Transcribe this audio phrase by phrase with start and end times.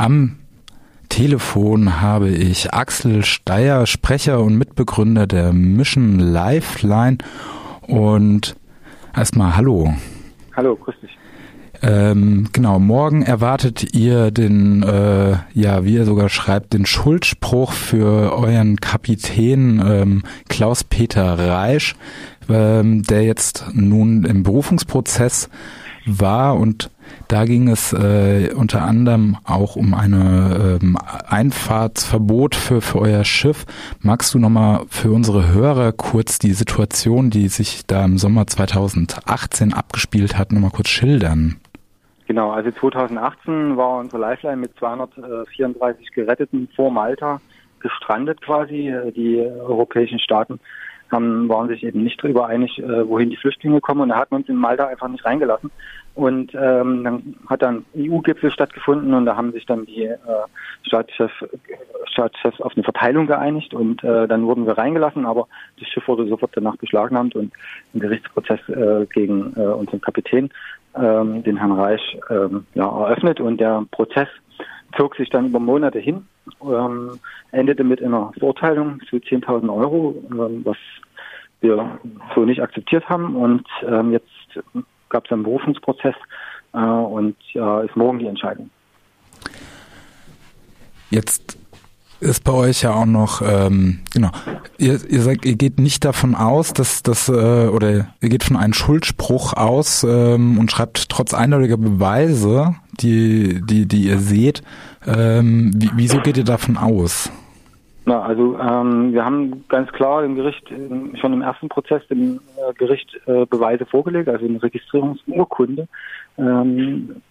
[0.00, 0.36] Am
[1.10, 7.18] Telefon habe ich Axel Steyer, Sprecher und Mitbegründer der Mission Lifeline.
[7.82, 8.56] Und
[9.14, 9.92] erstmal Hallo.
[10.56, 11.18] Hallo, grüß dich.
[11.82, 18.32] Ähm, genau, morgen erwartet ihr den, äh, ja, wie ihr sogar schreibt, den Schuldspruch für
[18.32, 21.94] euren Kapitän ähm, Klaus-Peter Reisch,
[22.48, 25.50] ähm, der jetzt nun im Berufungsprozess
[26.06, 26.90] war und
[27.28, 30.96] da ging es äh, unter anderem auch um eine ähm,
[31.28, 33.66] Einfahrtsverbot für, für euer Schiff.
[34.00, 39.72] Magst du nochmal für unsere Hörer kurz die Situation, die sich da im Sommer 2018
[39.72, 41.56] abgespielt hat, nochmal kurz schildern?
[42.26, 47.40] Genau, also 2018 war unsere Lifeline mit 234 Geretteten vor Malta
[47.80, 48.94] gestrandet quasi.
[49.16, 50.60] Die europäischen Staaten
[51.12, 54.02] haben, waren sich eben nicht darüber einig, äh, wohin die Flüchtlinge kommen.
[54.02, 55.70] Und da hat man uns in Malta einfach nicht reingelassen.
[56.14, 60.18] Und ähm, dann hat dann EU-Gipfel stattgefunden und da haben sich dann die äh,
[60.82, 61.44] Staatschefs,
[62.06, 65.46] Staatschefs auf eine Verteilung geeinigt und äh, dann wurden wir reingelassen, aber
[65.78, 67.52] das Schiff wurde sofort danach beschlagnahmt und
[67.94, 70.50] ein Gerichtsprozess äh, gegen äh, unseren Kapitän,
[70.96, 74.28] ähm, den Herrn Reich, ähm, ja, eröffnet und der Prozess
[74.96, 76.26] zog sich dann über Monate hin,
[76.62, 77.18] ähm,
[77.52, 80.76] endete mit einer Verurteilung zu 10.000 Euro, ähm, was
[81.60, 81.98] wir
[82.34, 84.28] so nicht akzeptiert haben und ähm, jetzt
[85.08, 86.14] gab es einen Berufungsprozess
[86.72, 88.70] äh, und ja, ist morgen die Entscheidung.
[91.10, 91.58] Jetzt
[92.20, 94.30] ist bei euch ja auch noch, ähm, genau,
[94.78, 97.32] ihr, ihr, sagt, ihr geht nicht davon aus, dass das, äh,
[97.68, 103.86] oder ihr geht von einem Schuldspruch aus ähm, und schreibt trotz eindeutiger Beweise, die, die,
[103.86, 104.62] die ihr seht,
[105.06, 107.32] ähm, wie, wieso geht ihr davon aus?
[108.06, 110.66] Na, also ähm, wir haben ganz klar im Gericht
[111.20, 115.86] schon im ersten Prozess dem äh, Gericht äh, Beweise vorgelegt, also eine Registrierungsurkunde.
[116.38, 117.22] Ähm,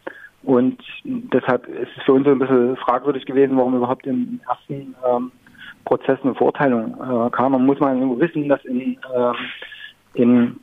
[0.43, 5.31] und deshalb ist es für uns ein bisschen fragwürdig gewesen, warum überhaupt im ersten ähm,
[5.85, 7.51] Prozess eine Verurteilung äh, kam.
[7.51, 9.33] Man muss mal wissen, dass in, äh,
[10.13, 10.59] in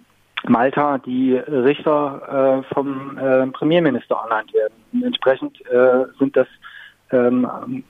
[0.49, 5.03] Malta die Richter äh, vom äh, Premierminister ernannt werden.
[5.05, 6.47] Entsprechend äh, sind das
[7.11, 7.85] ähm,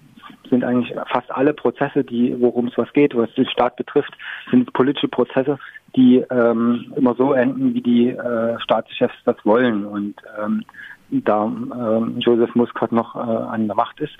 [0.50, 4.12] sind eigentlich fast alle Prozesse, die, worum es was geht, was den Staat betrifft,
[4.50, 5.58] sind politische Prozesse,
[5.94, 9.84] die ähm, immer so enden, wie die äh, Staatschefs das wollen.
[9.84, 10.64] Und ähm,
[11.10, 14.14] da ähm, Joseph Muscat noch äh, an der Macht ist,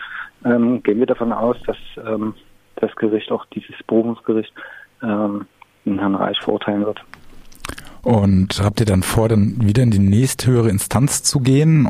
[0.44, 2.34] ähm, gehen wir davon aus, dass ähm,
[2.76, 4.52] das Gericht, auch dieses Berufungsgericht,
[5.02, 5.46] ähm,
[5.84, 7.02] den Herrn Reich verurteilen wird.
[8.06, 11.88] Und habt ihr dann vor, dann wieder in die nächsthöhere Instanz zu gehen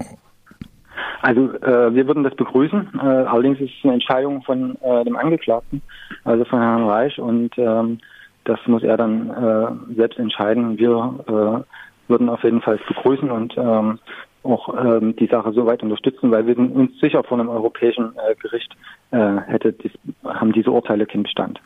[1.22, 3.00] also äh, wir würden das begrüßen.
[3.02, 5.82] Äh, allerdings ist es eine Entscheidung von äh, dem Angeklagten,
[6.22, 7.98] also von Herrn Reich, und ähm,
[8.44, 10.78] das muss er dann äh, selbst entscheiden.
[10.78, 13.98] Wir äh, würden auf jeden Fall begrüßen und ähm,
[14.44, 18.36] auch ähm, die Sache so weit unterstützen, weil wir uns sicher von einem europäischen äh,
[18.36, 18.76] Gericht
[19.10, 19.90] äh, hätte dies,
[20.24, 21.60] haben diese Urteile keinen Bestand.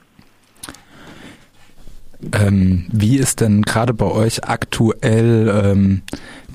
[2.32, 6.02] Ähm, wie ist denn gerade bei euch aktuell ähm,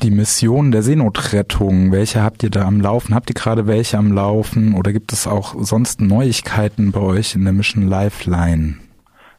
[0.04, 1.92] die Mission der Seenotrettung?
[1.92, 3.16] Welche habt ihr da am Laufen?
[3.16, 7.44] Habt ihr gerade welche am Laufen oder gibt es auch sonst Neuigkeiten bei euch in
[7.44, 8.76] der Mission Lifeline?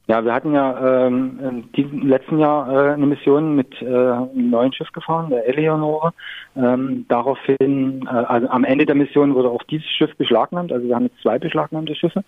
[0.09, 4.73] Ja, wir hatten ja ähm, diesem letzten Jahr äh, eine Mission mit äh, einem neuen
[4.73, 6.13] Schiff gefahren, der Eleonore.
[6.55, 10.73] Ähm, daraufhin, äh, also am Ende der Mission wurde auch dieses Schiff beschlagnahmt.
[10.73, 12.23] Also wir haben jetzt zwei beschlagnahmte Schiffe,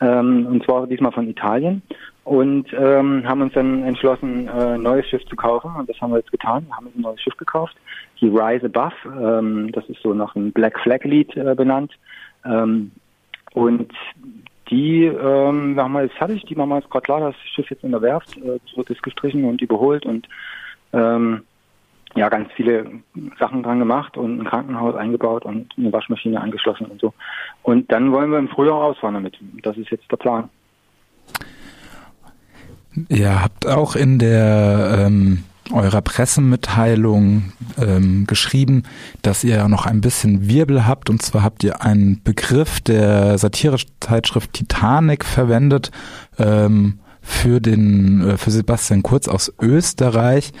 [0.00, 1.82] ähm, und zwar diesmal von Italien.
[2.24, 5.70] Und ähm, haben uns dann entschlossen, äh, ein neues Schiff zu kaufen.
[5.78, 6.66] Und das haben wir jetzt getan.
[6.66, 7.76] Wir haben ein neues Schiff gekauft,
[8.20, 8.94] die Rise Above.
[9.38, 11.92] Ähm, das ist so nach einem Black Flag Lied äh, benannt.
[12.44, 12.90] Ähm,
[13.52, 13.92] und
[14.70, 17.84] die ähm, haben wir jetzt fertig, die machen wir jetzt gerade klar, das Schiff jetzt
[17.84, 20.28] in der Werft, äh, wird es gestrichen und überholt und
[20.92, 21.42] ähm,
[22.16, 22.90] ja, ganz viele
[23.38, 27.14] Sachen dran gemacht und ein Krankenhaus eingebaut und eine Waschmaschine angeschlossen und so.
[27.62, 29.38] Und dann wollen wir im Frühjahr rausfahren damit.
[29.62, 30.48] Das ist jetzt der Plan.
[33.08, 38.84] Ihr habt auch in der ähm, eurer Pressemitteilung ähm, geschrieben,
[39.22, 41.10] dass ihr ja noch ein bisschen Wirbel habt.
[41.10, 45.90] Und zwar habt ihr einen Begriff der Satirezeitschrift Titanic verwendet
[46.38, 50.52] ähm, für den äh, für Sebastian Kurz aus Österreich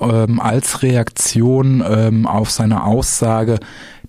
[0.00, 3.58] ähm, als Reaktion ähm, auf seine Aussage,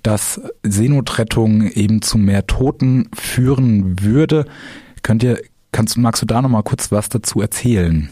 [0.04, 4.46] dass Seenotrettung eben zu mehr Toten führen würde.
[5.04, 5.40] Könnt ihr,
[5.72, 8.10] kannst, magst du da noch mal kurz was dazu erzählen?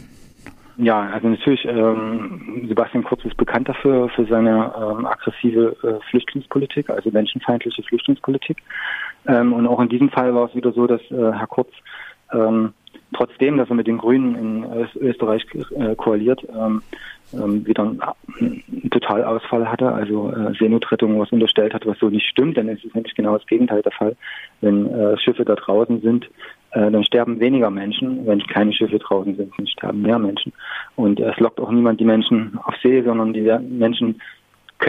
[0.81, 6.89] Ja, also natürlich, ähm, Sebastian Kurz ist bekannt dafür, für seine ähm, aggressive äh, Flüchtlingspolitik,
[6.89, 8.59] also menschenfeindliche Flüchtlingspolitik.
[9.27, 11.69] Ähm, und auch in diesem Fall war es wieder so, dass äh, Herr Kurz
[12.31, 12.73] ähm,
[13.13, 15.45] trotzdem, dass er mit den Grünen in Österreich
[15.75, 16.81] äh, koaliert, ähm,
[17.33, 22.55] ähm, wieder einen, Totalausfall hatte, also äh, Seenotrettung was unterstellt hat, was so nicht stimmt,
[22.55, 24.15] denn es ist nämlich genau das Gegenteil der Fall.
[24.61, 26.29] Wenn äh, Schiffe da draußen sind,
[26.71, 28.25] äh, dann sterben weniger Menschen.
[28.25, 30.53] Wenn keine Schiffe draußen sind, dann sterben mehr Menschen.
[30.95, 34.21] Und es lockt auch niemand die Menschen auf See, sondern die Menschen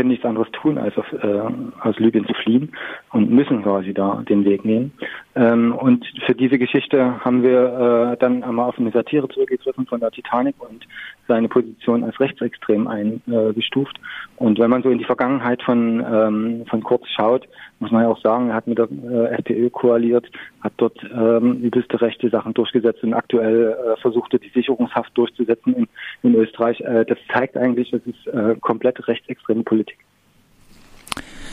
[0.01, 1.43] können nichts anderes tun, als auf, äh,
[1.83, 2.73] aus Libyen zu fliehen
[3.13, 4.93] und müssen quasi da den Weg gehen.
[5.37, 10.01] Ähm, und für diese Geschichte haben wir äh, dann einmal auf eine Satire zurückgegriffen von
[10.01, 10.87] der Titanic und
[11.29, 13.99] seine Position als rechtsextrem eingestuft.
[13.99, 17.47] Äh, und wenn man so in die Vergangenheit von, ähm, von Kurz schaut,
[17.79, 20.31] muss man ja auch sagen, er hat mit der äh, FPÖ koaliert,
[20.61, 25.89] hat dort ähm, übelste rechte Sachen durchgesetzt und aktuell äh, versuchte die Sicherungshaft durchzusetzen in,
[26.23, 26.81] in Österreich.
[26.81, 29.90] Äh, das zeigt eigentlich, das ist äh, komplett rechtsextreme Politik.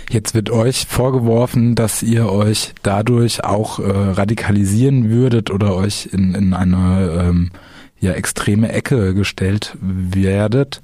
[0.09, 6.33] Jetzt wird euch vorgeworfen, dass ihr euch dadurch auch äh, radikalisieren würdet oder euch in,
[6.33, 7.51] in eine ähm,
[7.99, 10.81] ja, extreme Ecke gestellt werdet.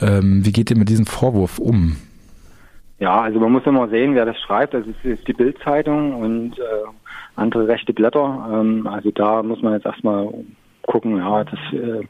[0.00, 1.96] Ähm, wie geht ihr mit diesem Vorwurf um?
[2.98, 4.74] Ja, also man muss immer sehen, wer das schreibt.
[4.74, 6.62] Das ist, ist die Bildzeitung und äh,
[7.36, 8.48] andere rechte Blätter.
[8.52, 10.28] Ähm, also da muss man jetzt erstmal
[10.82, 12.02] gucken, ja, das äh,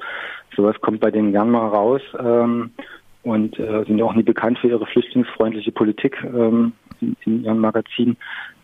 [0.56, 2.02] sowas kommt bei denen gern mal raus.
[2.18, 2.70] Ähm,
[3.28, 8.16] und äh, sind auch nie bekannt für ihre flüchtlingsfreundliche Politik ähm, in, in, ihrem Magazin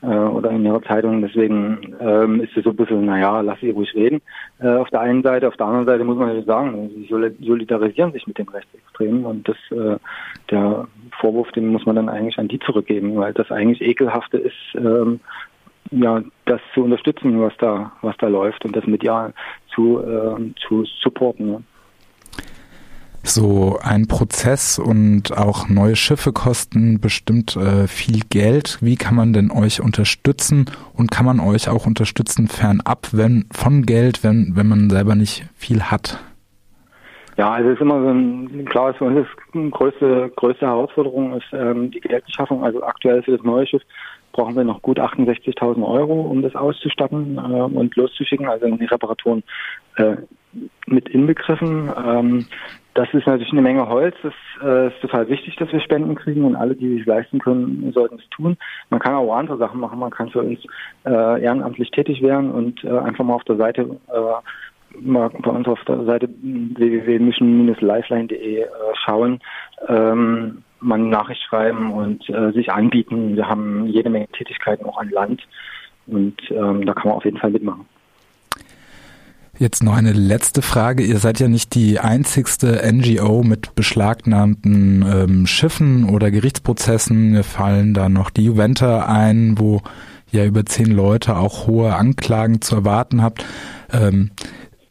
[0.02, 1.22] äh, oder in ihrer Zeitung.
[1.22, 4.22] Deswegen ähm, ist es so ein bisschen, naja, lass sie ruhig reden.
[4.58, 8.12] Äh, auf der einen Seite, auf der anderen Seite muss man ja sagen, sie solidarisieren
[8.12, 9.98] sich mit den Rechtsextremen und das äh,
[10.50, 10.86] der
[11.20, 15.20] Vorwurf, den muss man dann eigentlich an die zurückgeben, weil das eigentlich ekelhafte ist, ähm,
[15.90, 19.32] ja, das zu unterstützen, was da, was da läuft und das medial
[19.74, 21.52] zu, äh, zu supporten.
[21.52, 21.60] Ja.
[23.26, 28.78] So ein Prozess und auch neue Schiffe kosten bestimmt äh, viel Geld.
[28.82, 33.86] Wie kann man denn euch unterstützen und kann man euch auch unterstützen fernab wenn, von
[33.86, 36.20] Geld, wenn, wenn man selber nicht viel hat?
[37.38, 41.46] Ja, also es ist immer so ein, klar, für uns die größte, größte Herausforderung ist
[41.52, 42.62] ähm, die Geldbeschaffung.
[42.62, 43.82] Also aktuell für das neue Schiff
[44.32, 49.42] brauchen wir noch gut 68.000 Euro, um das auszustatten äh, und loszuschicken, also die Reparaturen
[49.96, 50.16] äh,
[51.14, 51.90] inbegriffen.
[51.96, 52.46] Ähm,
[52.94, 54.14] das ist natürlich eine Menge Holz.
[54.22, 57.90] Das äh, ist total wichtig, dass wir Spenden kriegen und alle, die sich leisten können,
[57.92, 58.56] sollten es tun.
[58.90, 59.98] Man kann auch andere Sachen machen.
[59.98, 60.60] Man kann für uns
[61.04, 65.66] äh, ehrenamtlich tätig werden und äh, einfach mal auf der Seite äh, mal bei uns
[65.66, 68.66] auf der Seite www.mission-lifeline.de äh,
[69.04, 69.40] schauen,
[69.88, 73.34] ähm, mal eine Nachricht schreiben und äh, sich anbieten.
[73.36, 75.42] Wir haben jede Menge Tätigkeiten auch an Land
[76.06, 77.86] und ähm, da kann man auf jeden Fall mitmachen.
[79.56, 81.04] Jetzt noch eine letzte Frage.
[81.04, 87.30] Ihr seid ja nicht die einzigste NGO mit beschlagnahmten ähm, Schiffen oder Gerichtsprozessen.
[87.30, 89.80] Mir fallen da noch die Juventa ein, wo
[90.32, 93.44] ja über zehn Leute auch hohe Anklagen zu erwarten habt.
[93.92, 94.32] Ähm,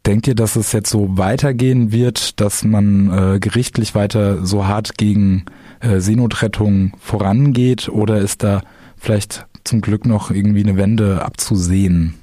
[0.06, 4.96] denkt ihr, dass es jetzt so weitergehen wird, dass man äh, gerichtlich weiter so hart
[4.96, 5.44] gegen
[5.80, 8.62] äh, Seenotrettung vorangeht oder ist da
[8.96, 12.14] vielleicht zum Glück noch irgendwie eine Wende abzusehen?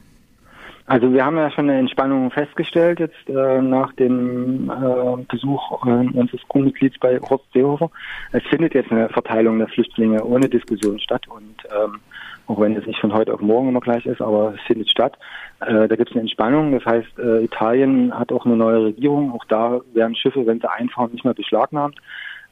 [0.92, 5.90] Also wir haben ja schon eine Entspannung festgestellt jetzt äh, nach dem äh, Besuch äh,
[5.90, 7.90] unseres Crewmitglieds bei Horst Seehofer.
[8.34, 12.02] Es findet jetzt eine Verteilung der Flüchtlinge ohne Diskussion statt und ähm,
[12.48, 15.18] auch wenn es nicht von heute auf morgen immer gleich ist, aber es findet statt.
[15.62, 16.74] Äh, da gibt es eine Entspannung.
[16.74, 19.32] Das heißt, äh, Italien hat auch eine neue Regierung.
[19.32, 21.96] Auch da werden Schiffe, wenn sie einfahren, nicht mehr beschlagnahmt.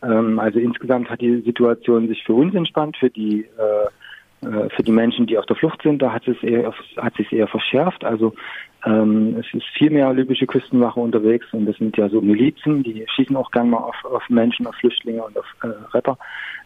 [0.01, 3.87] Ähm, also insgesamt hat die Situation sich für uns entspannt, für die äh,
[4.41, 7.47] für die Menschen, die auf der Flucht sind, da hat es eher, hat sich eher
[7.47, 8.05] verschärft.
[8.05, 8.33] Also
[8.85, 13.05] ähm, es ist viel mehr libysche Küstenwache unterwegs und das sind ja so Milizen, die
[13.13, 16.17] schießen auch gerne mal auf, auf Menschen, auf Flüchtlinge und auf äh, Retter.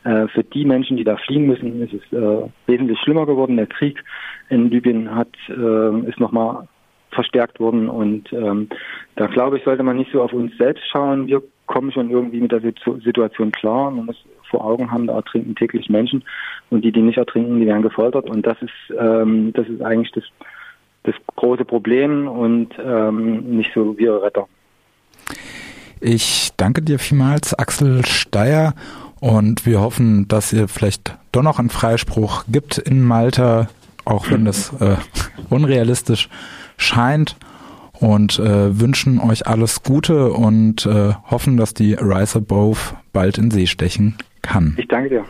[0.03, 3.58] Äh, für die Menschen, die da fliehen müssen, ist es äh, wesentlich schlimmer geworden.
[3.58, 4.03] Der Krieg
[4.50, 6.68] in Libyen hat äh, ist nochmal
[7.12, 8.70] verstärkt worden und ähm,
[9.15, 11.27] da glaube ich, sollte man nicht so auf uns selbst schauen.
[11.27, 13.92] Wir kommen schon irgendwie mit der Situation klar.
[13.92, 16.24] Man muss vor Augen haben, da ertrinken täglich Menschen.
[16.69, 18.29] Und die, die nicht ertrinken, die werden gefoltert.
[18.29, 20.24] Und das ist, ähm, das ist eigentlich das,
[21.03, 24.48] das große Problem und ähm, nicht so wir Retter.
[26.00, 28.74] Ich danke dir vielmals, Axel Steyer,
[29.19, 33.69] und wir hoffen, dass ihr vielleicht doch noch einen Freispruch gibt in Malta,
[34.03, 34.98] auch wenn das äh,
[35.50, 36.27] unrealistisch
[36.75, 37.38] scheint
[38.03, 42.77] und äh, wünschen euch alles Gute und äh, hoffen, dass die Rise Above
[43.13, 44.75] bald in See stechen kann.
[44.77, 45.25] Ich danke dir.